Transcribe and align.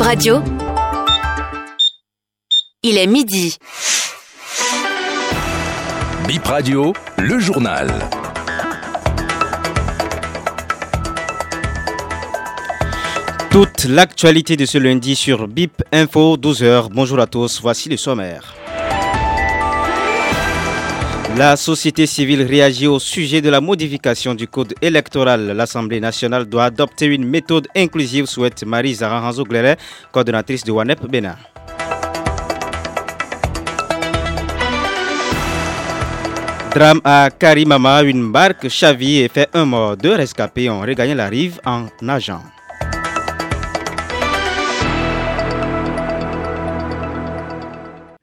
Bip 0.00 0.06
Radio. 0.06 0.42
Il 2.82 2.96
est 2.96 3.06
midi. 3.06 3.54
Bip 6.26 6.46
Radio, 6.46 6.94
le 7.18 7.38
journal. 7.38 7.92
Toute 13.50 13.84
l'actualité 13.84 14.56
de 14.56 14.64
ce 14.64 14.78
lundi 14.78 15.14
sur 15.14 15.46
BIP 15.46 15.82
Info 15.92 16.38
12h. 16.38 16.88
Bonjour 16.90 17.20
à 17.20 17.26
tous, 17.26 17.60
voici 17.60 17.90
le 17.90 17.98
sommaire. 17.98 18.54
La 21.36 21.56
société 21.56 22.06
civile 22.06 22.42
réagit 22.42 22.86
au 22.86 22.98
sujet 22.98 23.40
de 23.40 23.48
la 23.48 23.60
modification 23.60 24.34
du 24.34 24.46
code 24.46 24.74
électoral. 24.82 25.52
L'Assemblée 25.56 26.00
nationale 26.00 26.44
doit 26.44 26.64
adopter 26.64 27.06
une 27.06 27.24
méthode 27.24 27.68
inclusive, 27.74 28.26
souhaite 28.26 28.64
Marie 28.64 28.94
Zara 28.94 29.26
Hanzo 29.26 29.44
coordonnatrice 30.12 30.64
de 30.64 30.72
WANEP 30.72 31.06
Bénin. 31.06 31.36
Drame 36.74 37.00
à 37.04 37.30
Karimama, 37.36 38.02
une 38.02 38.30
barque 38.30 38.68
chavie 38.68 39.18
et 39.18 39.28
fait 39.28 39.48
un 39.54 39.64
mort. 39.64 39.96
Deux 39.96 40.14
rescapés 40.14 40.70
ont 40.70 40.80
regagné 40.80 41.14
la 41.14 41.28
rive 41.28 41.60
en 41.64 41.86
nageant. 42.00 42.42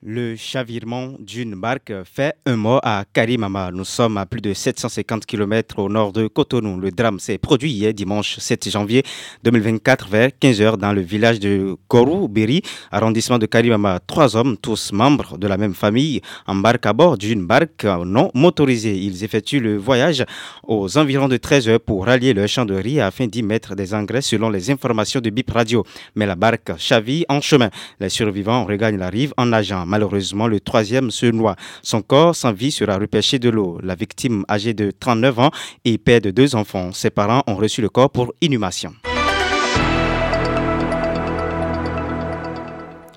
Le 0.10 0.38
chavirement 0.38 1.16
d'une 1.20 1.56
barque 1.56 1.92
fait 2.06 2.34
un 2.46 2.56
mort 2.56 2.80
à 2.82 3.04
Karimama. 3.12 3.72
Nous 3.74 3.84
sommes 3.84 4.16
à 4.16 4.26
plus 4.26 4.40
de 4.40 4.54
750 4.54 5.26
km 5.26 5.80
au 5.80 5.90
nord 5.90 6.14
de 6.14 6.28
Cotonou. 6.28 6.80
Le 6.80 6.92
drame 6.92 7.20
s'est 7.20 7.38
produit 7.38 7.72
hier 7.72 7.94
dimanche 7.94 8.38
7 8.38 8.70
janvier 8.70 9.04
2024 9.44 10.08
vers 10.08 10.30
15h 10.30 10.78
dans 10.78 10.94
le 10.94 11.02
village 11.02 11.42
de 11.42 11.76
Korou-Beri, 11.90 12.62
arrondissement 12.90 13.38
de 13.38 13.48
Karimama. 13.48 14.00
Trois 14.00 14.38
hommes, 14.38 14.56
tous 14.56 14.94
membres 14.94 15.38
de 15.38 15.46
la 15.46 15.58
même 15.58 15.74
famille, 15.74 16.22
embarquent 16.46 16.86
à 16.86 16.94
bord 16.94 17.18
d'une 17.18 17.46
barque 17.46 17.84
non 18.06 18.32
motorisée. 18.34 18.96
Ils 18.96 19.26
effectuent 19.26 19.60
le 19.60 19.76
voyage 19.76 20.24
aux 20.64 20.98
environs 20.98 21.28
de 21.28 21.36
13 21.36 21.68
h 21.68 21.80
pour 21.80 22.06
rallier 22.06 22.34
le 22.34 22.48
champ 22.48 22.64
de 22.64 22.76
riz 22.76 23.02
afin 23.02 23.28
d'y 23.28 23.44
mettre 23.44 23.76
des 23.76 23.94
engrais 23.94 24.22
selon 24.22 24.50
les 24.50 24.72
informations 24.72 25.20
de 25.20 25.30
BIP 25.30 25.52
Radio. 25.52 25.84
Mais 26.16 26.26
la 26.26 26.36
barque 26.36 26.78
chaville 26.78 27.26
en 27.28 27.42
chemin. 27.42 27.70
Les 28.00 28.08
survivants 28.08 28.64
regagnent 28.64 29.00
la 29.00 29.10
rive 29.10 29.34
en 29.36 29.48
nageant. 29.48 29.86
Malheureusement, 29.98 30.48
le 30.48 30.60
troisième 30.60 31.10
se 31.10 31.26
noie. 31.26 31.56
Son 31.82 32.04
corps 32.04 32.36
sans 32.36 32.54
vie 32.54 32.70
sera 32.70 33.00
repêché 33.00 33.40
de 33.40 33.50
l'eau. 33.50 33.80
La 33.82 33.96
victime, 33.96 34.46
âgée 34.48 34.76
de 34.76 34.92
39 34.92 35.40
ans 35.40 35.52
et 35.86 35.98
père 35.98 36.22
de 36.22 36.30
deux 36.30 36.56
enfants, 36.56 36.92
ses 36.94 37.10
parents 37.10 37.42
ont 37.48 37.56
reçu 37.56 37.82
le 37.82 37.90
corps 37.90 38.12
pour 38.12 38.32
inhumation. 38.40 38.94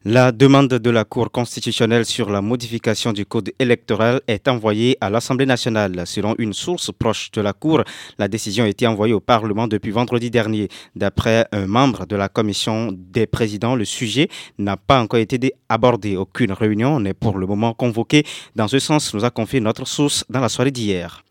La 0.07 0.33
demande 0.33 0.69
de 0.69 0.89
la 0.91 1.05
Cour 1.05 1.31
constitutionnelle 1.31 2.07
sur 2.07 2.31
la 2.31 2.41
modification 2.41 3.13
du 3.13 3.27
code 3.27 3.51
électoral 3.59 4.23
est 4.27 4.49
envoyée 4.49 4.97
à 5.03 5.11
l'Assemblée 5.11 5.45
nationale. 5.45 6.07
Selon 6.07 6.35
une 6.39 6.55
source 6.55 6.91
proche 6.91 7.31
de 7.33 7.43
la 7.43 7.53
Cour, 7.53 7.85
la 8.19 8.27
décision 8.27 8.65
a 8.65 8.69
été 8.69 8.87
envoyée 8.87 9.13
au 9.13 9.21
Parlement 9.21 9.69
depuis 9.69 9.91
vendredi 9.91 10.31
dernier. 10.31 10.69
D'après 10.97 11.47
un 11.53 11.67
membre 11.67 12.07
de 12.07 12.17
la 12.17 12.31
commission 12.31 12.97
des 12.97 13.27
présidents, 13.27 13.77
le 13.77 13.85
sujet 13.85 14.29
n'a 14.57 14.79
pas 14.79 15.03
encore 15.03 15.21
été 15.21 15.53
abordé. 15.69 16.17
Aucune 16.17 16.53
réunion 16.53 16.99
n'est 16.99 17.13
pour 17.13 17.37
le 17.37 17.47
moment 17.47 17.75
convoquée. 17.75 18.25
Dans 18.57 18.69
ce 18.69 18.79
sens, 18.79 19.13
nous 19.13 19.27
a 19.27 19.31
confié 19.31 19.61
notre 19.61 19.87
source 19.87 20.25
dans 20.31 20.41
la 20.41 20.49
soirée 20.49 20.71
d'hier. 20.71 21.23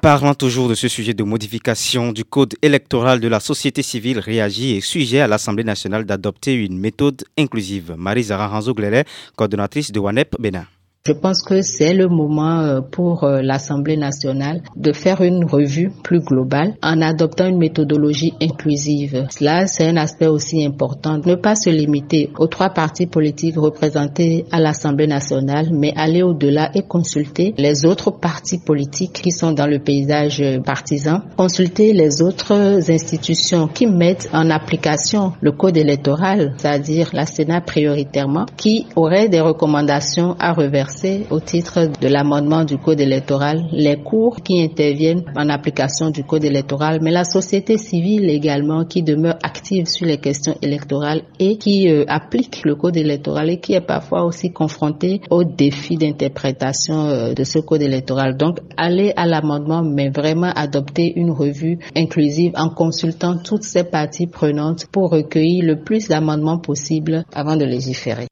Parlant 0.00 0.34
toujours 0.34 0.68
de 0.68 0.76
ce 0.76 0.86
sujet 0.86 1.12
de 1.12 1.24
modification 1.24 2.12
du 2.12 2.24
code 2.24 2.54
électoral 2.62 3.18
de 3.18 3.26
la 3.26 3.40
société 3.40 3.82
civile 3.82 4.20
réagit 4.20 4.76
et 4.76 4.80
sujet 4.80 5.20
à 5.20 5.26
l'Assemblée 5.26 5.64
nationale 5.64 6.04
d'adopter 6.04 6.54
une 6.54 6.78
méthode 6.78 7.24
inclusive. 7.36 7.94
Marie-Zara 7.98 8.48
Hanzo-Glere, 8.56 9.04
coordonnatrice 9.36 9.90
de 9.90 9.98
WANEP 9.98 10.36
Bénin. 10.38 10.66
Je 11.08 11.14
pense 11.14 11.40
que 11.40 11.62
c'est 11.62 11.94
le 11.94 12.06
moment 12.06 12.60
euh, 12.60 12.80
pour 12.82 13.24
euh, 13.24 13.40
l'Assemblée 13.40 13.96
nationale 13.96 14.60
de 14.76 14.92
faire 14.92 15.22
une 15.22 15.42
revue 15.46 15.90
plus 16.02 16.20
globale 16.20 16.74
en 16.82 17.00
adoptant 17.00 17.46
une 17.46 17.56
méthodologie 17.56 18.34
inclusive. 18.42 19.26
Cela, 19.30 19.66
c'est 19.66 19.86
un 19.88 19.96
aspect 19.96 20.26
aussi 20.26 20.62
important. 20.66 21.16
Ne 21.24 21.34
pas 21.34 21.54
se 21.54 21.70
limiter 21.70 22.30
aux 22.38 22.46
trois 22.46 22.68
partis 22.68 23.06
politiques 23.06 23.56
représentés 23.56 24.44
à 24.50 24.60
l'Assemblée 24.60 25.06
nationale, 25.06 25.70
mais 25.72 25.94
aller 25.96 26.22
au-delà 26.22 26.72
et 26.74 26.82
consulter 26.82 27.54
les 27.56 27.86
autres 27.86 28.10
partis 28.10 28.58
politiques 28.58 29.14
qui 29.22 29.30
sont 29.30 29.52
dans 29.52 29.66
le 29.66 29.78
paysage 29.78 30.42
partisan, 30.62 31.22
consulter 31.38 31.94
les 31.94 32.20
autres 32.20 32.52
institutions 32.90 33.66
qui 33.66 33.86
mettent 33.86 34.28
en 34.34 34.50
application 34.50 35.32
le 35.40 35.52
code 35.52 35.78
électoral, 35.78 36.52
c'est-à-dire 36.58 37.08
la 37.14 37.24
Sénat 37.24 37.62
prioritairement, 37.62 38.44
qui 38.58 38.86
auraient 38.94 39.30
des 39.30 39.40
recommandations 39.40 40.36
à 40.38 40.52
reverser 40.52 40.97
au 41.30 41.38
titre 41.40 41.90
de 42.00 42.08
l'amendement 42.08 42.64
du 42.64 42.76
code 42.78 43.00
électoral 43.00 43.64
les 43.72 43.96
cours 44.02 44.36
qui 44.36 44.60
interviennent 44.62 45.24
en 45.36 45.48
application 45.48 46.10
du 46.10 46.24
code 46.24 46.44
électoral, 46.44 46.98
mais 47.02 47.10
la 47.12 47.24
société 47.24 47.78
civile 47.78 48.28
également 48.30 48.84
qui 48.84 49.02
demeure 49.02 49.36
active 49.42 49.86
sur 49.86 50.06
les 50.06 50.18
questions 50.18 50.56
électorales 50.62 51.22
et 51.38 51.56
qui 51.56 51.88
euh, 51.88 52.04
applique 52.08 52.62
le 52.64 52.74
code 52.74 52.96
électoral 52.96 53.50
et 53.50 53.60
qui 53.60 53.74
est 53.74 53.80
parfois 53.86 54.24
aussi 54.24 54.50
confrontée 54.52 55.20
aux 55.30 55.44
défis 55.44 55.96
d'interprétation 55.96 57.06
euh, 57.06 57.34
de 57.34 57.44
ce 57.44 57.58
code 57.60 57.82
électoral. 57.82 58.36
Donc, 58.36 58.58
aller 58.76 59.12
à 59.16 59.26
l'amendement, 59.26 59.82
mais 59.82 60.08
vraiment 60.08 60.50
adopter 60.54 61.12
une 61.16 61.30
revue 61.30 61.78
inclusive 61.96 62.52
en 62.56 62.70
consultant 62.70 63.36
toutes 63.36 63.64
ces 63.64 63.84
parties 63.84 64.26
prenantes 64.26 64.86
pour 64.90 65.10
recueillir 65.10 65.64
le 65.64 65.80
plus 65.80 66.08
d'amendements 66.08 66.58
possible 66.58 67.24
avant 67.34 67.56
de 67.56 67.64
légiférer. 67.64 68.26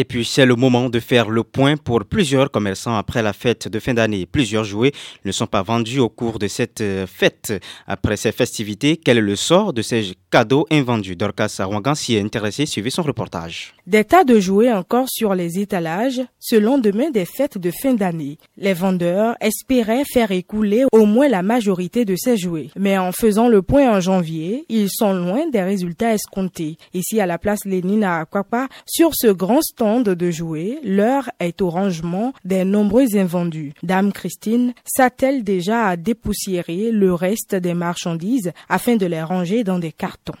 Et 0.00 0.04
puis 0.04 0.24
c'est 0.24 0.46
le 0.46 0.54
moment 0.54 0.88
de 0.88 0.98
faire 0.98 1.28
le 1.28 1.44
point 1.44 1.76
pour 1.76 2.06
plusieurs 2.06 2.50
commerçants 2.50 2.96
après 2.96 3.22
la 3.22 3.34
fête 3.34 3.68
de 3.68 3.78
fin 3.78 3.92
d'année. 3.92 4.24
Plusieurs 4.24 4.64
jouets 4.64 4.92
ne 5.26 5.30
sont 5.30 5.46
pas 5.46 5.60
vendus 5.60 5.98
au 5.98 6.08
cours 6.08 6.38
de 6.38 6.48
cette 6.48 6.80
euh, 6.80 7.06
fête. 7.06 7.52
Après 7.86 8.16
ces 8.16 8.32
festivités, 8.32 8.96
quel 8.96 9.18
est 9.18 9.20
le 9.20 9.36
sort 9.36 9.74
de 9.74 9.82
ces 9.82 10.14
cadeaux 10.30 10.66
invendus? 10.70 11.16
Dorcas 11.16 11.54
Arwangan 11.58 11.94
s'y 11.94 12.14
est 12.14 12.22
intéressé, 12.22 12.64
suivez 12.64 12.88
son 12.88 13.02
reportage. 13.02 13.74
Des 13.86 14.04
tas 14.04 14.24
de 14.24 14.40
jouets 14.40 14.72
encore 14.72 15.06
sur 15.10 15.34
les 15.34 15.58
étalages 15.58 16.22
ce 16.38 16.56
lendemain 16.56 17.10
des 17.10 17.26
fêtes 17.26 17.58
de 17.58 17.70
fin 17.70 17.92
d'année. 17.92 18.38
Les 18.56 18.72
vendeurs 18.72 19.36
espéraient 19.42 20.04
faire 20.10 20.30
écouler 20.30 20.84
au 20.92 21.04
moins 21.04 21.28
la 21.28 21.42
majorité 21.42 22.06
de 22.06 22.16
ces 22.16 22.38
jouets. 22.38 22.70
Mais 22.74 22.96
en 22.96 23.12
faisant 23.12 23.48
le 23.48 23.60
point 23.60 23.94
en 23.94 24.00
janvier, 24.00 24.64
ils 24.70 24.88
sont 24.90 25.12
loin 25.12 25.50
des 25.50 25.60
résultats 25.60 26.14
escomptés. 26.14 26.78
Ici 26.94 27.20
à 27.20 27.26
la 27.26 27.36
place 27.36 27.66
Lénine 27.66 28.04
à 28.04 28.20
Aquapa, 28.20 28.68
sur 28.86 29.10
ce 29.12 29.26
grand 29.26 29.60
stand 29.60 29.89
de 29.98 30.30
jouer, 30.30 30.78
l'heure 30.84 31.30
est 31.40 31.60
au 31.60 31.68
rangement 31.70 32.32
des 32.44 32.64
nombreux 32.64 33.16
invendus. 33.16 33.72
Dame 33.82 34.12
Christine 34.12 34.72
s'attelle 34.84 35.42
déjà 35.42 35.86
à 35.86 35.96
dépoussiérer 35.96 36.92
le 36.92 37.12
reste 37.12 37.56
des 37.56 37.74
marchandises 37.74 38.52
afin 38.68 38.96
de 38.96 39.06
les 39.06 39.22
ranger 39.22 39.64
dans 39.64 39.80
des 39.80 39.90
cartons. 39.90 40.34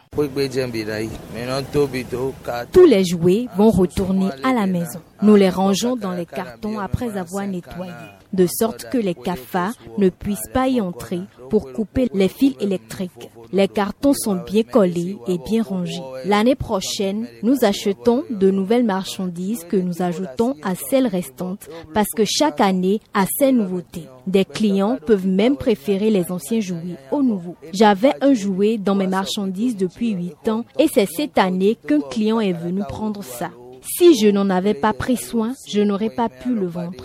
Tous 2.72 2.86
les 2.86 3.04
jouets 3.04 3.46
vont 3.56 3.70
retourner 3.70 4.28
à 4.44 4.52
la 4.52 4.66
maison. 4.66 5.00
Nous 5.22 5.34
les 5.34 5.50
rangeons 5.50 5.96
dans 5.96 6.12
les 6.12 6.26
cartons 6.26 6.78
après 6.78 7.18
avoir 7.18 7.46
nettoyé, 7.46 7.92
de 8.32 8.46
sorte 8.46 8.88
que 8.90 8.98
les 8.98 9.14
cafards 9.14 9.74
ne 9.98 10.08
puissent 10.08 10.48
pas 10.54 10.68
y 10.68 10.80
entrer 10.80 11.20
pour 11.50 11.72
couper 11.72 12.08
les 12.14 12.28
fils 12.28 12.54
électriques. 12.60 13.30
Les 13.52 13.68
cartons 13.68 14.14
sont 14.14 14.36
bien 14.36 14.62
collés 14.62 15.18
et 15.26 15.38
bien 15.38 15.62
rangés. 15.62 16.00
L'année 16.24 16.54
prochaine, 16.54 17.26
nous 17.42 17.56
achetons 17.62 18.24
de 18.30 18.50
nouvelles 18.50 18.84
marchandises 18.84 19.64
que 19.64 19.76
nous 19.76 20.00
ajoutons 20.00 20.54
à 20.62 20.74
celles 20.74 21.08
restantes 21.08 21.68
parce 21.92 22.10
que 22.16 22.24
chaque 22.24 22.60
année 22.60 23.00
a 23.12 23.26
ses 23.38 23.52
nouveautés. 23.52 24.06
Des 24.26 24.44
clients 24.44 24.98
peuvent 25.04 25.26
même 25.26 25.56
préférer 25.56 26.10
les 26.10 26.30
anciens 26.30 26.60
jouets 26.60 26.96
aux 27.10 27.22
nouveaux. 27.22 27.56
J'avais 27.72 28.12
un 28.20 28.32
jouet 28.32 28.78
dans 28.78 28.94
mes 28.94 29.08
marchandises 29.08 29.76
depuis 29.76 30.12
8 30.12 30.48
ans 30.48 30.64
et 30.78 30.86
c'est 30.86 31.06
cette 31.06 31.36
année 31.36 31.76
qu'un 31.86 32.00
client 32.00 32.40
est 32.40 32.52
venu 32.52 32.82
prendre 32.88 33.24
ça. 33.24 33.50
Si 33.82 34.18
je 34.18 34.28
n'en 34.28 34.50
avais 34.50 34.74
pas 34.74 34.92
pris 34.92 35.16
soin, 35.16 35.54
je 35.68 35.80
n'aurais 35.80 36.10
pas 36.10 36.28
pu 36.28 36.54
le 36.54 36.66
vendre. 36.66 37.02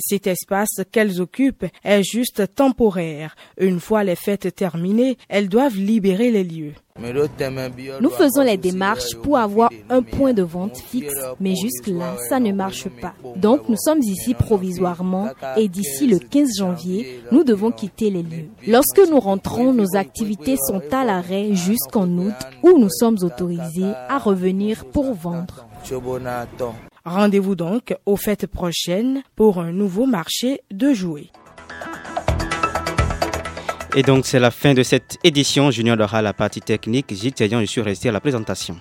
Cet 0.00 0.26
espace 0.26 0.80
qu'elles 0.90 1.20
occupent 1.20 1.66
est 1.84 2.02
juste 2.02 2.54
temporaire. 2.54 3.36
Une 3.58 3.80
fois 3.80 4.02
les 4.02 4.16
fêtes 4.16 4.54
terminées, 4.54 5.16
elles 5.28 5.48
doivent 5.48 5.76
libérer 5.76 6.30
les 6.30 6.44
lieux. 6.44 6.72
Nous 8.00 8.10
faisons 8.10 8.42
les 8.42 8.56
démarches 8.56 9.14
pour 9.22 9.38
avoir 9.38 9.70
un 9.88 10.02
point 10.02 10.32
de 10.32 10.42
vente 10.42 10.76
fixe, 10.76 11.14
mais 11.38 11.54
jusque-là, 11.54 12.16
ça 12.28 12.40
ne 12.40 12.52
marche 12.52 12.88
pas. 13.00 13.14
Donc, 13.36 13.68
nous 13.68 13.76
sommes 13.76 14.02
ici 14.02 14.34
provisoirement 14.34 15.30
et 15.56 15.68
d'ici 15.68 16.06
le 16.06 16.18
15 16.18 16.58
janvier, 16.58 17.22
nous 17.32 17.44
devons 17.44 17.70
quitter 17.70 18.10
les 18.10 18.22
lieux. 18.22 18.48
Lorsque 18.66 19.00
nous 19.08 19.20
rentrons, 19.20 19.72
nos 19.72 19.96
activités 19.96 20.56
sont 20.56 20.82
à 20.92 21.04
l'arrêt 21.04 21.54
jusqu'en 21.54 22.08
août 22.08 22.34
où 22.62 22.78
nous 22.78 22.90
sommes 22.90 23.18
autorisés 23.22 23.92
à 24.08 24.18
revenir 24.18 24.84
pour 24.86 25.14
vendre. 25.14 25.66
Rendez-vous 27.04 27.54
donc 27.54 27.94
aux 28.04 28.16
fêtes 28.16 28.46
prochaines 28.46 29.22
pour 29.34 29.58
un 29.60 29.72
nouveau 29.72 30.06
marché 30.06 30.60
de 30.70 30.92
jouets. 30.92 31.30
Et 33.96 34.02
donc 34.02 34.26
c'est 34.26 34.38
la 34.38 34.50
fin 34.50 34.74
de 34.74 34.82
cette 34.82 35.18
édition. 35.24 35.70
Junior 35.70 35.98
aura 35.98 36.22
la 36.22 36.32
partie 36.32 36.60
technique. 36.60 37.12
Gilles 37.14 37.34
je 37.38 37.64
suis 37.64 37.80
resté 37.80 38.08
à 38.10 38.12
la 38.12 38.20
présentation. 38.20 38.76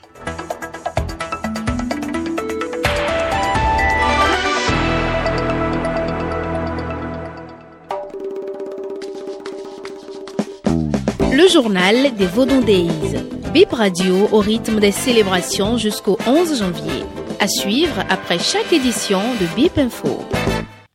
Le 11.32 11.48
journal 11.48 12.16
des 12.18 12.28
Vaudon 12.28 12.60
Days. 12.60 13.16
Bip 13.54 13.72
Radio 13.72 14.28
au 14.32 14.40
rythme 14.40 14.80
des 14.80 14.92
célébrations 14.92 15.78
jusqu'au 15.78 16.18
11 16.28 16.60
janvier. 16.60 17.04
À 17.42 17.48
suivre 17.48 18.04
après 18.10 18.38
chaque 18.38 18.74
édition 18.74 19.22
de 19.40 19.46
Bip 19.56 19.78
Info. 19.78 20.26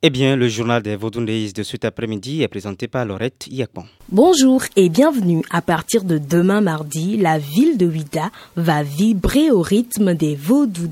Eh 0.07 0.11
bien, 0.11 0.37
le 0.37 0.49
journal 0.49 0.83
des 0.83 0.97
Vaudounéis 0.97 1.55
de 1.55 1.63
cet 1.63 1.87
après-midi 1.87 2.43
est 2.43 2.49
présenté 2.49 2.89
par 2.89 3.07
Laurette 3.07 3.47
Iacon. 3.51 3.85
Bonjour 4.13 4.63
et 4.77 4.91
bienvenue. 4.91 5.43
À 5.49 5.63
partir 5.63 6.05
de 6.05 6.19
demain 6.19 6.61
mardi, 6.61 7.17
la 7.17 7.39
ville 7.39 7.79
de 7.79 7.87
Ouida 7.87 8.31
va 8.55 8.83
vibrer 8.83 9.51
au 9.51 9.63
rythme 9.63 10.13
des 10.13 10.35
Vaudou 10.35 10.91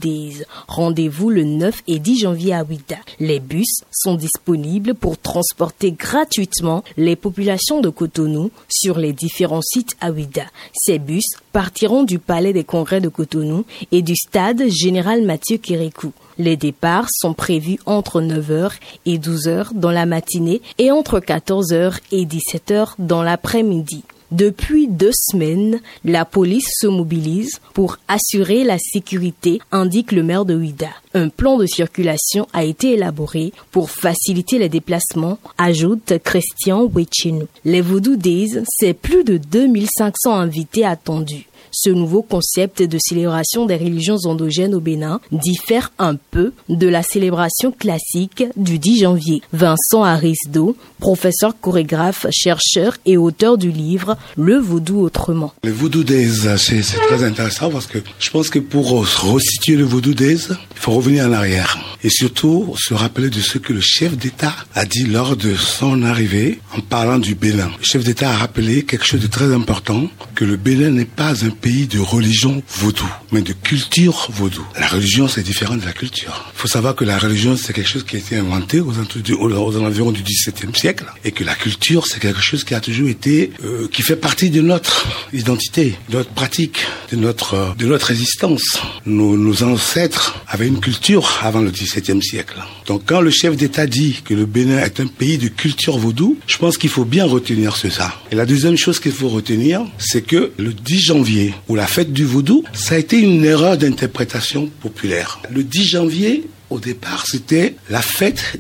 Rendez-vous 0.67 1.29
le 1.29 1.45
9 1.45 1.83
et 1.89 1.99
10 1.99 2.21
janvier 2.21 2.55
à 2.55 2.65
Ouida. 2.65 2.97
Les 3.21 3.39
bus 3.39 3.83
sont 3.91 4.15
disponibles 4.15 4.95
pour 4.95 5.19
transporter 5.19 5.93
gratuitement 5.93 6.83
les 6.97 7.15
populations 7.15 7.83
de 7.83 7.91
Cotonou 7.91 8.51
sur 8.71 8.97
les 8.99 9.13
différents 9.13 9.61
sites 9.61 9.95
à 10.01 10.11
Ouida. 10.11 10.47
Ces 10.73 10.99
bus 10.99 11.27
partiront 11.53 12.05
du 12.05 12.19
Palais 12.19 12.55
des 12.55 12.65
Congrès 12.65 13.03
de 13.03 13.11
Cotonou 13.11 13.67
et 13.91 14.01
du 14.01 14.17
stade 14.17 14.71
Général 14.71 15.23
Mathieu 15.27 15.59
Kérékou. 15.59 16.15
Les 16.39 16.57
départs 16.57 17.09
sont 17.11 17.35
prévus 17.35 17.79
entre 17.87 18.21
9h 18.21 18.73
et 19.07 19.19
12h 19.19 19.75
dans 19.75 19.91
la 19.91 20.07
matinée 20.07 20.63
et 20.79 20.91
entre 20.91 21.21
14h 21.21 21.99
et 22.11 22.25
17h 22.25 22.95
dans 22.99 23.23
l'après-midi. 23.23 24.05
Depuis 24.33 24.89
deux 24.89 25.13
semaines, 25.13 25.83
la 26.07 26.25
police 26.25 26.71
se 26.81 26.87
mobilise 26.87 27.61
pour 27.75 27.99
assurer 28.09 28.65
la 28.65 28.79
sécurité, 28.79 29.61
indique 29.73 30.11
le 30.11 30.23
maire 30.23 30.47
de 30.47 30.55
Ouida. 30.55 30.89
Un 31.13 31.29
plan 31.29 31.59
de 31.59 31.67
circulation 31.67 32.49
a 32.55 32.65
été 32.65 32.93
élaboré 32.93 33.53
pour 33.73 33.91
faciliter 33.91 34.59
les 34.59 34.71
déplacements, 34.71 35.39
ajoute 35.59 36.15
Christian 36.25 36.87
Wechinu. 36.87 37.45
Les 37.67 37.83
Voodoo 37.83 38.17
Days, 38.17 38.63
c'est 38.67 38.95
plus 38.95 39.23
de 39.23 39.37
2500 39.37 40.35
invités 40.35 40.87
attendus. 40.87 41.47
Ce 41.75 41.89
nouveau 41.89 42.21
concept 42.21 42.83
de 42.83 42.99
célébration 43.01 43.65
des 43.65 43.77
religions 43.77 44.19
endogènes 44.27 44.75
au 44.75 44.81
Bénin 44.81 45.21
diffère 45.33 45.91
un 45.99 46.17
peu 46.17 46.53
de 46.69 46.87
la 46.87 47.03
célébration 47.03 47.73
classique 47.73 48.45
du 48.57 48.79
10 48.79 49.01
janvier. 49.01 49.41
Vincent 49.55 50.05
Arisdo, 50.05 50.77
professeur 50.99 51.59
chorégraphe, 51.59 52.27
chercheur 52.31 52.99
et 53.07 53.17
auteur 53.17 53.57
du 53.57 53.71
livre 53.71 54.19
Le 54.37 54.59
Voodoo 54.59 55.01
autrement. 55.01 55.55
Le 55.65 55.73
Voodoo 55.73 56.05
Days, 56.05 56.47
c'est 56.59 56.83
très 56.83 57.25
intéressant 57.25 57.71
parce 57.71 57.87
que 57.87 57.99
je 58.19 58.31
pense 58.31 58.51
que 58.51 58.59
pour 58.59 58.91
resituer 58.91 59.77
le 59.77 59.85
Voodoo 59.85 60.13
Days, 60.13 60.49
il 60.51 60.79
faut 60.79 60.93
revenir 60.93 61.27
en 61.27 61.33
arrière 61.33 61.79
et 62.05 62.11
surtout 62.11 62.75
se 62.77 62.93
rappeler 62.95 63.31
de 63.31 63.41
ce 63.41 63.59
que 63.59 63.73
le 63.73 63.81
chef 63.81 64.17
d'État 64.17 64.55
a 64.75 64.85
dit 64.85 65.05
lors 65.05 65.37
de 65.37 65.55
son 65.55 66.03
arrivée 66.03 66.61
en 66.75 66.81
parlant 66.81 67.19
du 67.19 67.35
Bénin. 67.35 67.71
Le 67.79 67.85
chef 67.85 68.05
d'État 68.05 68.31
a 68.31 68.37
rappelé 68.37 68.85
quelque 68.85 69.05
chose 69.05 69.21
de 69.21 69.27
très 69.27 69.53
important, 69.53 70.09
que 70.35 70.45
le 70.45 70.57
Bénin 70.57 70.91
n'est 70.91 71.05
pas 71.05 71.45
un 71.45 71.51
pays 71.51 71.87
de 71.87 71.99
religion 71.99 72.63
vaudou, 72.77 73.09
mais 73.31 73.43
de 73.43 73.53
culture 73.53 74.29
vaudou. 74.33 74.65
La 74.79 74.89
religion, 74.89 75.29
c'est 75.29 75.43
différent 75.43 75.77
de 75.77 75.85
la 75.85 75.93
culture. 75.93 76.51
Il 76.55 76.61
faut 76.61 76.69
savoir 76.69 76.95
que 76.95 77.05
la 77.05 77.19
religion, 77.19 77.57
c'est 77.57 77.73
quelque 77.73 77.89
chose 77.89 78.05
qui 78.05 78.17
a 78.17 78.19
été 78.19 78.37
inventé 78.37 78.81
aux, 78.81 78.93
aux 78.93 79.77
environs 79.77 80.13
du 80.13 80.23
XVIIe 80.23 80.75
siècle, 80.75 81.07
et 81.25 81.33
que 81.33 81.45
la 81.45 81.55
culture, 81.55 82.07
c'est 82.07 82.21
quelque 82.21 82.43
chose 82.43 82.65
qui 82.65 82.75
a 82.75 82.81
toujours 82.81 83.09
été, 83.09 83.53
euh, 83.65 83.89
qui 83.93 84.03
fait 84.03 84.17
partie 84.17 84.51
de 84.51 84.61
notre 84.61 85.07
identité, 85.33 85.97
de 86.09 86.19
notre 86.19 86.31
pratique, 86.31 86.87
de 87.11 87.17
notre, 87.17 87.55
euh, 87.55 87.75
de 87.79 87.87
notre 87.87 88.11
existence. 88.11 88.81
Nos, 89.05 89.37
nos 89.37 89.63
ancêtres 89.63 90.37
avaient 90.49 90.69
une 90.69 90.81
culture 90.81 91.41
avant 91.43 91.61
le 91.61 91.71
XVIIe 91.71 92.23
siècle. 92.23 92.57
Donc, 92.87 93.03
quand 93.07 93.21
le 93.21 93.31
chef 93.31 93.57
d'État 93.57 93.87
dit 93.87 94.23
que 94.25 94.35
le 94.35 94.47
Bénin 94.47 94.79
est 94.79 95.01
un 95.01 95.07
pays 95.07 95.39
de 95.39 95.49
culture 95.49 95.99
vaudou, 95.99 96.37
pense 96.63 96.79
qu'il 96.79 96.91
faut 96.91 97.05
bien 97.05 97.25
retenir 97.25 97.75
ce 97.75 97.91
ça. 97.91 98.15
Et 98.31 98.37
la 98.37 98.47
deuxième 98.47 98.77
chose 98.77 99.01
qu'il 99.01 99.11
faut 99.11 99.29
retenir, 99.29 99.85
c'est 99.99 100.23
que 100.23 100.53
le 100.59 100.73
10 100.73 101.01
janvier, 101.01 101.55
ou 101.69 101.75
la 101.75 101.89
fête 101.89 102.13
du 102.13 102.25
vaudou, 102.25 102.63
ça 102.73 102.95
a 102.95 102.99
été 102.99 103.19
une 103.19 103.45
erreur 103.45 103.77
d'interprétation 103.77 104.71
populaire. 104.81 105.41
Le 105.51 105.65
10 105.65 105.85
janvier, 105.85 106.45
au 106.73 106.81
départ, 106.81 107.25
c'était 107.27 107.75
la 107.91 108.01
fête 108.01 108.59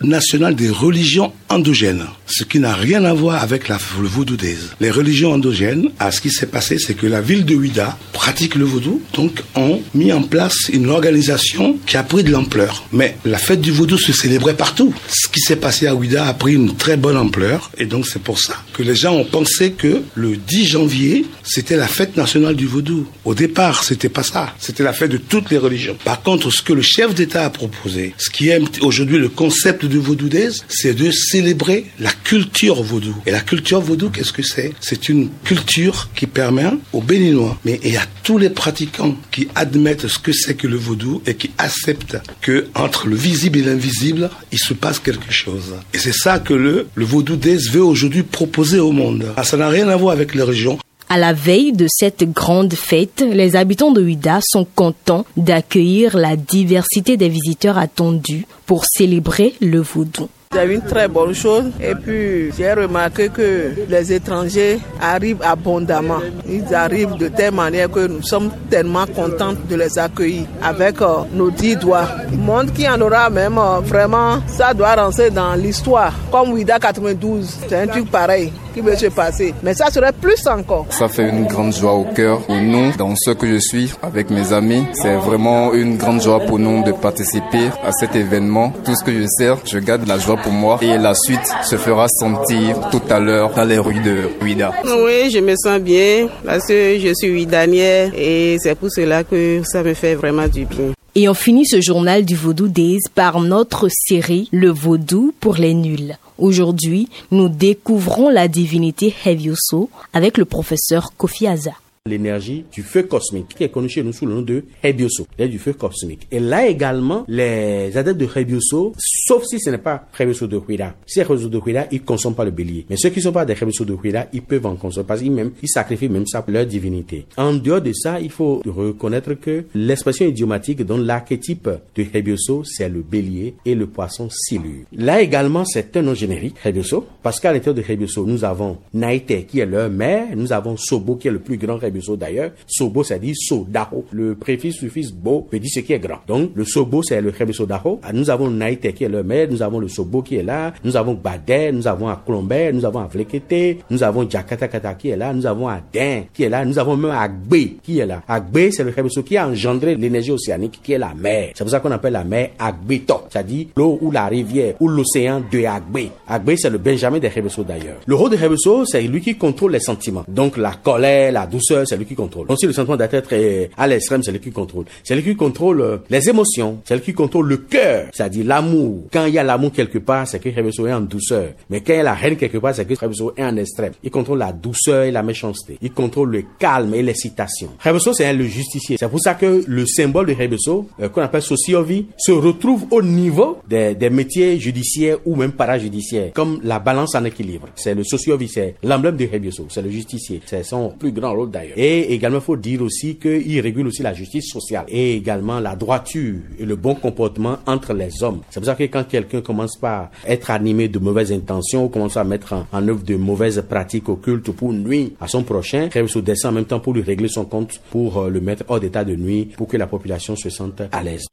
nationale 0.00 0.54
des 0.54 0.70
religions 0.70 1.32
endogènes, 1.48 2.06
ce 2.26 2.44
qui 2.44 2.60
n'a 2.60 2.74
rien 2.74 3.04
à 3.04 3.12
voir 3.12 3.42
avec 3.42 3.68
le 3.68 3.76
vaudou. 4.06 4.36
Les 4.80 4.90
religions 4.90 5.32
endogènes, 5.32 5.90
à 5.98 6.12
ce 6.12 6.20
qui 6.20 6.30
s'est 6.30 6.46
passé, 6.46 6.78
c'est 6.78 6.94
que 6.94 7.06
la 7.06 7.20
ville 7.20 7.44
de 7.44 7.54
Ouida 7.54 7.98
pratique 8.12 8.54
le 8.54 8.64
vaudou, 8.64 9.02
donc 9.14 9.42
ont 9.56 9.80
mis 9.94 10.12
en 10.12 10.22
place 10.22 10.68
une 10.72 10.90
organisation 10.90 11.78
qui 11.86 11.96
a 11.96 12.02
pris 12.02 12.22
de 12.22 12.30
l'ampleur. 12.30 12.84
Mais 12.92 13.16
la 13.24 13.38
fête 13.38 13.60
du 13.60 13.72
vaudou 13.72 13.98
se 13.98 14.12
célébrait 14.12 14.56
partout. 14.56 14.94
Ce 15.08 15.28
qui 15.28 15.40
s'est 15.40 15.56
passé 15.56 15.86
à 15.86 15.94
Ouida 15.94 16.26
a 16.26 16.34
pris 16.34 16.54
une 16.54 16.76
très 16.76 16.96
bonne 16.96 17.16
ampleur, 17.16 17.70
et 17.78 17.86
donc 17.86 18.06
c'est 18.06 18.22
pour 18.22 18.38
ça 18.38 18.62
que 18.78 18.84
les 18.84 18.94
gens 18.94 19.14
ont 19.14 19.24
pensé 19.24 19.72
que 19.72 20.02
le 20.14 20.36
10 20.36 20.66
janvier, 20.68 21.26
c'était 21.42 21.76
la 21.76 21.88
fête 21.88 22.16
nationale 22.16 22.54
du 22.54 22.66
vaudou. 22.66 23.08
Au 23.24 23.34
départ, 23.34 23.82
c'était 23.82 24.08
pas 24.08 24.22
ça. 24.22 24.54
C'était 24.60 24.84
la 24.84 24.92
fête 24.92 25.10
de 25.10 25.16
toutes 25.16 25.50
les 25.50 25.58
religions. 25.58 25.96
Par 26.04 26.22
contre, 26.22 26.52
ce 26.52 26.62
que 26.62 26.72
le 26.72 26.82
chef 26.82 27.12
d'État 27.12 27.44
a 27.48 27.50
proposé, 27.50 28.14
ce 28.18 28.30
qui 28.30 28.50
est 28.50 28.60
aujourd'hui 28.82 29.18
le 29.18 29.30
concept 29.30 29.84
du 29.86 29.98
vaudou 29.98 30.28
c'est 30.68 30.94
de 30.94 31.10
célébrer 31.10 31.86
la 31.98 32.10
culture 32.10 32.82
vaudou. 32.82 33.16
Et 33.26 33.30
la 33.30 33.40
culture 33.40 33.80
vaudou, 33.80 34.10
qu'est-ce 34.10 34.32
que 34.32 34.42
c'est? 34.42 34.72
C'est 34.80 35.08
une 35.08 35.30
culture 35.44 36.10
qui 36.14 36.26
permet 36.26 36.66
aux 36.92 37.00
Béninois, 37.00 37.58
mais 37.64 37.80
et 37.82 37.96
à 37.96 38.04
tous 38.22 38.36
les 38.36 38.50
pratiquants 38.50 39.16
qui 39.30 39.48
admettent 39.54 40.08
ce 40.08 40.18
que 40.18 40.32
c'est 40.32 40.54
que 40.54 40.66
le 40.66 40.76
vaudou 40.76 41.22
et 41.26 41.34
qui 41.34 41.50
acceptent 41.56 42.18
que 42.42 42.66
entre 42.74 43.06
le 43.06 43.16
visible 43.16 43.58
et 43.58 43.62
l'invisible, 43.62 44.30
il 44.52 44.58
se 44.58 44.74
passe 44.74 44.98
quelque 44.98 45.32
chose. 45.32 45.76
Et 45.94 45.98
c'est 45.98 46.14
ça 46.24 46.38
que 46.38 46.54
le, 46.54 46.88
le 46.94 47.04
vaudou 47.04 47.38
veut 47.72 47.82
aujourd'hui 47.82 48.22
proposer 48.22 48.80
au 48.80 48.92
monde. 48.92 49.32
Ah, 49.36 49.44
ça 49.44 49.56
n'a 49.56 49.68
rien 49.68 49.88
à 49.88 49.96
voir 49.96 50.12
avec 50.12 50.34
les 50.34 50.42
religions. 50.42 50.78
À 51.10 51.16
la 51.16 51.32
veille 51.32 51.72
de 51.72 51.86
cette 51.88 52.30
grande 52.32 52.74
fête, 52.74 53.24
les 53.26 53.56
habitants 53.56 53.92
de 53.92 54.02
Huida 54.02 54.40
sont 54.42 54.66
contents 54.74 55.24
d'accueillir 55.38 56.18
la 56.18 56.36
diversité 56.36 57.16
des 57.16 57.30
visiteurs 57.30 57.78
attendus 57.78 58.44
pour 58.66 58.84
célébrer 58.84 59.54
le 59.62 59.80
vaudou. 59.80 60.28
C'est 60.52 60.66
une 60.66 60.82
très 60.82 61.08
bonne 61.08 61.34
chose. 61.34 61.64
Et 61.80 61.94
puis, 61.94 62.50
j'ai 62.56 62.74
remarqué 62.74 63.30
que 63.30 63.72
les 63.88 64.12
étrangers 64.12 64.80
arrivent 65.00 65.42
abondamment. 65.42 66.20
Ils 66.46 66.74
arrivent 66.74 67.16
de 67.16 67.28
telle 67.28 67.54
manière 67.54 67.90
que 67.90 68.06
nous 68.06 68.22
sommes 68.22 68.50
tellement 68.68 69.06
contents 69.06 69.54
de 69.68 69.76
les 69.76 69.98
accueillir 69.98 70.44
avec 70.62 71.00
euh, 71.00 71.22
nos 71.32 71.50
dix 71.50 71.76
doigts. 71.76 72.08
Le 72.30 72.36
monde 72.36 72.72
qui 72.74 72.86
en 72.88 73.00
aura 73.00 73.30
même, 73.30 73.56
euh, 73.56 73.80
vraiment, 73.80 74.40
ça 74.46 74.74
doit 74.74 74.94
rentrer 74.94 75.30
dans 75.30 75.54
l'histoire. 75.54 76.12
Comme 76.30 76.52
Ouida 76.52 76.78
92, 76.78 77.46
c'est 77.68 77.76
un 77.76 77.86
truc 77.86 78.10
pareil 78.10 78.52
qui 78.78 78.84
veut 78.84 78.96
se 78.96 79.06
passer. 79.06 79.54
Mais 79.62 79.74
ça 79.74 79.90
serait 79.90 80.12
plus 80.12 80.46
encore. 80.46 80.86
Ça 80.90 81.08
fait 81.08 81.28
une 81.28 81.46
grande 81.46 81.74
joie 81.74 81.94
au 81.94 82.04
cœur 82.04 82.40
pour 82.42 82.54
nous, 82.54 82.92
dans 82.96 83.14
ce 83.16 83.32
que 83.32 83.46
je 83.46 83.58
suis 83.58 83.92
avec 84.02 84.30
mes 84.30 84.52
amis. 84.52 84.84
C'est 84.92 85.16
vraiment 85.16 85.74
une 85.74 85.96
grande 85.96 86.22
joie 86.22 86.40
pour 86.40 86.58
nous 86.58 86.84
de 86.84 86.92
participer 86.92 87.70
à 87.84 87.90
cet 87.92 88.14
événement. 88.14 88.72
Tout 88.84 88.94
ce 88.94 89.04
que 89.04 89.12
je 89.12 89.26
sais, 89.26 89.50
je 89.64 89.78
garde 89.78 90.06
la 90.06 90.18
joie 90.18 90.36
pour 90.36 90.52
moi 90.52 90.78
et 90.80 90.96
la 90.96 91.14
suite 91.14 91.46
se 91.64 91.76
fera 91.76 92.06
sentir 92.08 92.88
tout 92.90 93.02
à 93.10 93.18
l'heure 93.18 93.52
dans 93.54 93.64
les 93.64 93.78
rues 93.78 94.00
de 94.00 94.30
Ouida. 94.42 94.72
Oui, 94.84 95.30
je 95.30 95.40
me 95.40 95.54
sens 95.56 95.80
bien 95.80 96.28
parce 96.44 96.66
que 96.66 96.98
je 96.98 97.12
suis 97.14 97.30
Ouidanière 97.30 98.12
et 98.16 98.56
c'est 98.60 98.76
pour 98.76 98.90
cela 98.90 99.24
que 99.24 99.62
ça 99.64 99.82
me 99.82 99.94
fait 99.94 100.14
vraiment 100.14 100.46
du 100.46 100.64
bien. 100.64 100.92
Et 101.20 101.28
on 101.28 101.34
finit 101.34 101.66
ce 101.66 101.80
journal 101.80 102.24
du 102.24 102.36
Vaudou 102.36 102.68
Days 102.68 103.00
par 103.12 103.40
notre 103.40 103.88
série 103.88 104.48
Le 104.52 104.70
Vaudou 104.70 105.34
pour 105.40 105.56
les 105.56 105.74
nuls. 105.74 106.16
Aujourd'hui, 106.38 107.08
nous 107.32 107.48
découvrons 107.48 108.28
la 108.28 108.46
divinité 108.46 109.12
Hevioso 109.26 109.90
avec 110.12 110.38
le 110.38 110.44
professeur 110.44 111.10
Kofi 111.16 111.48
Aza 111.48 111.72
l'énergie 112.08 112.64
du 112.72 112.82
feu 112.82 113.04
cosmique, 113.04 113.54
qui 113.56 113.64
est 113.64 113.68
connu 113.68 113.88
chez 113.88 114.02
nous 114.02 114.12
sous 114.12 114.26
le 114.26 114.34
nom 114.34 114.42
de 114.42 114.64
Hebioso, 114.82 115.26
du 115.38 115.58
feu 115.58 115.72
cosmique. 115.72 116.26
Et 116.30 116.40
là 116.40 116.66
également, 116.66 117.24
les 117.28 117.96
adeptes 117.96 118.20
de 118.20 118.28
Hebioso, 118.34 118.92
sauf 118.98 119.44
si 119.44 119.60
ce 119.60 119.70
n'est 119.70 119.78
pas 119.78 120.08
Hebioso 120.18 120.46
de 120.46 120.58
Huida. 120.58 120.94
Si 121.06 121.20
Hebioso 121.20 121.48
de 121.48 121.58
Huida, 121.58 121.86
ils 121.92 122.02
consomment 122.02 122.34
pas 122.34 122.44
le 122.44 122.50
bélier. 122.50 122.86
Mais 122.90 122.96
ceux 122.96 123.10
qui 123.10 123.18
ne 123.18 123.24
sont 123.24 123.32
pas 123.32 123.44
des 123.44 123.52
Hebioso 123.52 123.84
de 123.84 123.94
Huida, 123.94 124.28
ils 124.32 124.42
peuvent 124.42 124.66
en 124.66 124.76
consommer 124.76 125.06
parce 125.06 125.20
qu'ils 125.20 125.32
même, 125.32 125.52
ils 125.62 125.68
sacrifient 125.68 126.08
même 126.08 126.26
ça 126.26 126.42
pour 126.42 126.52
leur 126.52 126.66
divinité. 126.66 127.26
En 127.36 127.54
dehors 127.54 127.80
de 127.80 127.92
ça, 127.92 128.20
il 128.20 128.30
faut 128.30 128.62
reconnaître 128.66 129.34
que 129.34 129.64
l'expression 129.74 130.26
idiomatique 130.26 130.82
dont 130.82 130.98
l'archétype 130.98 131.68
de 131.94 132.04
Hebioso, 132.12 132.64
c'est 132.64 132.88
le 132.88 133.02
bélier 133.02 133.54
et 133.64 133.74
le 133.74 133.86
poisson 133.86 134.28
silure. 134.30 134.84
Là 134.92 135.20
également, 135.20 135.64
c'est 135.64 135.96
un 135.96 136.02
nom 136.02 136.14
générique, 136.14 136.56
Hebioso, 136.64 137.06
parce 137.22 137.40
qu'à 137.40 137.52
l'intérieur 137.52 137.74
de 137.74 137.92
Hebioso, 137.92 138.26
nous 138.26 138.44
avons 138.44 138.78
Naïté, 138.94 139.44
qui 139.44 139.60
est 139.60 139.66
leur 139.66 139.90
mère, 139.90 140.36
nous 140.36 140.52
avons 140.52 140.76
Sobo, 140.76 141.16
qui 141.16 141.28
est 141.28 141.32
le 141.32 141.40
plus 141.40 141.56
grand 141.56 141.80
Hebioso 141.82 141.97
D'ailleurs. 142.16 142.50
Sobo, 142.66 143.02
ça 143.02 143.18
dit 143.18 143.34
Sodaho. 143.34 144.04
Le 144.12 144.34
préfixe, 144.34 144.76
suffixe 144.76 145.12
Bo 145.12 145.46
veut 145.52 145.58
dire 145.58 145.70
ce 145.72 145.80
qui 145.80 145.92
est 145.92 145.98
grand. 145.98 146.18
Donc, 146.26 146.50
le 146.54 146.64
Sobo, 146.64 147.02
c'est 147.02 147.20
le 147.20 147.32
Rebuso 147.36 147.66
Daho. 147.66 148.00
Ah, 148.02 148.12
nous 148.12 148.30
avons 148.30 148.50
Naïte 148.50 148.92
qui 148.94 149.04
est 149.04 149.08
le 149.08 149.22
maire, 149.22 149.48
nous 149.50 149.62
avons 149.62 149.78
le 149.78 149.88
Sobo 149.88 150.22
qui 150.22 150.36
est 150.36 150.42
là, 150.42 150.72
nous 150.84 150.96
avons 150.96 151.14
Badé, 151.14 151.72
nous 151.72 151.86
avons 151.86 152.08
Aklombe, 152.08 152.52
nous 152.72 152.84
avons 152.84 153.00
Avlekete, 153.00 153.78
nous 153.90 154.02
avons 154.02 154.28
Jakatakata 154.28 154.94
qui 154.94 155.10
est 155.10 155.16
là, 155.16 155.32
nous 155.32 155.46
avons 155.46 155.68
Adin 155.68 156.22
qui 156.32 156.44
est 156.44 156.48
là, 156.48 156.64
nous 156.64 156.78
avons 156.78 156.96
même 156.96 157.10
Agbe 157.10 157.54
qui 157.82 157.98
est 157.98 158.06
là. 158.06 158.22
Agbe, 158.28 158.70
c'est 158.70 158.84
le 158.84 158.92
Rebuso 158.96 159.22
qui 159.22 159.36
a 159.36 159.48
engendré 159.48 159.94
l'énergie 159.94 160.32
océanique 160.32 160.80
qui 160.82 160.92
est 160.92 160.98
la 160.98 161.14
mer. 161.14 161.50
C'est 161.54 161.64
pour 161.64 161.70
ça 161.70 161.80
qu'on 161.80 161.90
appelle 161.90 162.12
la 162.12 162.24
mer 162.24 162.50
Agbeto. 162.58 163.22
C'est-à-dire 163.30 163.66
l'eau 163.76 163.98
ou 164.00 164.10
la 164.10 164.26
rivière 164.26 164.74
ou 164.80 164.88
l'océan 164.88 165.42
de 165.50 165.64
Agbe. 165.64 166.08
Agbe, 166.26 166.52
c'est 166.56 166.70
le 166.70 166.78
Benjamin 166.78 167.18
des 167.18 167.28
Rebuso 167.28 167.64
d'ailleurs. 167.64 167.98
Le 168.06 168.14
rôle 168.14 168.30
de 168.30 168.36
Rebuso, 168.36 168.84
c'est 168.84 169.02
lui 169.02 169.20
qui 169.20 169.36
contrôle 169.36 169.72
les 169.72 169.80
sentiments. 169.80 170.24
Donc, 170.28 170.56
la 170.56 170.72
colère, 170.72 171.32
la 171.32 171.46
douceur, 171.46 171.86
c'est 171.88 171.96
lui 171.96 172.06
qui 172.06 172.14
contrôle. 172.14 172.46
Si 172.58 172.66
le 172.66 172.72
sentiment 172.72 172.96
d'être 172.96 173.32
à 173.76 173.86
l'extrême, 173.86 174.22
c'est 174.22 174.32
lui 174.32 174.40
qui 174.40 174.50
contrôle. 174.50 174.84
C'est 175.04 175.14
lui 175.14 175.22
qui 175.22 175.36
contrôle 175.36 175.80
euh, 175.80 175.96
les 176.10 176.28
émotions. 176.28 176.78
C'est 176.84 176.94
lui 176.96 177.02
qui 177.02 177.14
contrôle 177.14 177.48
le 177.48 177.56
cœur. 177.58 178.08
C'est-à-dire 178.12 178.46
l'amour. 178.46 179.04
Quand 179.12 179.26
il 179.26 179.34
y 179.34 179.38
a 179.38 179.42
l'amour 179.42 179.72
quelque 179.72 179.98
part, 179.98 180.26
c'est 180.26 180.38
que 180.38 180.48
Rebuso 180.48 180.86
est 180.86 180.92
en 180.92 181.00
douceur. 181.00 181.50
Mais 181.70 181.80
quand 181.80 181.92
il 181.92 181.96
y 181.96 182.00
a 182.00 182.02
la 182.04 182.16
haine 182.22 182.36
quelque 182.36 182.58
part, 182.58 182.74
c'est 182.74 182.84
que 182.84 182.94
Rebuso 182.94 183.32
est 183.36 183.44
en 183.44 183.56
extrême. 183.56 183.92
Il 184.02 184.10
contrôle 184.10 184.38
la 184.38 184.52
douceur 184.52 185.04
et 185.04 185.10
la 185.10 185.22
méchanceté. 185.22 185.78
Il 185.82 185.92
contrôle 185.92 186.30
le 186.30 186.44
calme 186.58 186.94
et 186.94 187.02
l'excitation. 187.02 187.70
Rebuso, 187.82 188.12
c'est 188.12 188.32
le 188.32 188.44
justicier. 188.44 188.96
C'est 188.98 189.08
pour 189.08 189.20
ça 189.20 189.34
que 189.34 189.64
le 189.66 189.86
symbole 189.86 190.26
de 190.26 190.34
Rebuso, 190.34 190.88
euh, 191.00 191.08
qu'on 191.08 191.22
appelle 191.22 191.42
sociovi, 191.42 192.06
se 192.16 192.32
retrouve 192.32 192.86
au 192.90 193.02
niveau 193.02 193.58
des, 193.68 193.94
métiers 194.10 194.58
judiciaires 194.58 195.18
ou 195.26 195.36
même 195.36 195.52
parajudiciaires, 195.52 196.32
comme 196.32 196.60
la 196.62 196.78
balance 196.78 197.14
en 197.14 197.24
équilibre. 197.24 197.68
C'est 197.74 197.94
le 197.94 198.04
sociovi, 198.04 198.48
c'est 198.48 198.74
l'emblème 198.82 199.16
de 199.16 199.28
Rebuso, 199.30 199.66
c'est 199.68 199.82
le 199.82 199.90
justicier. 199.90 200.40
C'est 200.46 200.62
son 200.62 200.90
plus 200.90 201.12
grand 201.12 201.34
rôle 201.34 201.50
d'ailleurs. 201.50 201.67
Et 201.76 202.12
également, 202.12 202.38
il 202.38 202.44
faut 202.44 202.56
dire 202.56 202.82
aussi 202.82 203.16
qu'il 203.16 203.60
régule 203.60 203.86
aussi 203.86 204.02
la 204.02 204.14
justice 204.14 204.50
sociale 204.50 204.84
et 204.88 205.14
également 205.14 205.60
la 205.60 205.76
droiture 205.76 206.36
et 206.58 206.64
le 206.64 206.76
bon 206.76 206.94
comportement 206.94 207.58
entre 207.66 207.92
les 207.92 208.22
hommes. 208.22 208.40
C'est 208.50 208.60
pour 208.60 208.66
ça 208.66 208.74
que 208.74 208.84
quand 208.84 209.04
quelqu'un 209.08 209.40
commence 209.40 209.76
par 209.76 210.10
être 210.26 210.50
animé 210.50 210.88
de 210.88 210.98
mauvaises 210.98 211.32
intentions 211.32 211.84
ou 211.84 211.88
commence 211.88 212.16
à 212.16 212.24
mettre 212.24 212.52
en, 212.52 212.66
en 212.72 212.88
œuvre 212.88 213.02
de 213.04 213.16
mauvaises 213.16 213.62
pratiques 213.68 214.08
occultes 214.08 214.50
pour 214.50 214.72
nuire 214.72 215.10
à 215.20 215.28
son 215.28 215.42
prochain, 215.42 215.88
Rebuso 215.94 216.20
descend 216.20 216.52
en 216.52 216.54
même 216.56 216.64
temps 216.64 216.80
pour 216.80 216.92
lui 216.94 217.02
régler 217.02 217.28
son 217.28 217.44
compte, 217.44 217.80
pour 217.90 218.18
euh, 218.18 218.28
le 218.30 218.40
mettre 218.40 218.64
hors 218.68 218.80
d'état 218.80 219.04
de 219.04 219.14
nuit, 219.14 219.46
pour 219.56 219.68
que 219.68 219.76
la 219.76 219.86
population 219.86 220.36
se 220.36 220.50
sente 220.50 220.82
à 220.92 221.02
l'aise. 221.02 221.26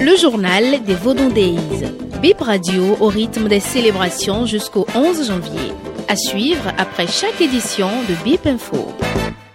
Le 0.00 0.16
journal 0.20 0.84
des 0.84 0.94
Vaudondéis. 0.94 1.58
Bip 2.20 2.40
Radio 2.40 2.96
au 3.00 3.08
rythme 3.08 3.48
des 3.48 3.60
célébrations 3.60 4.46
jusqu'au 4.46 4.86
11 4.94 5.26
janvier. 5.26 5.72
À 6.08 6.16
suivre 6.16 6.68
après 6.76 7.06
chaque 7.06 7.40
édition 7.40 7.88
de 8.08 8.14
Bip 8.24 8.46
Info. 8.46 8.92